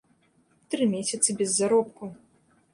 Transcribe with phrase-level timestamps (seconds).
[0.75, 2.13] Тры месяцы без заробку.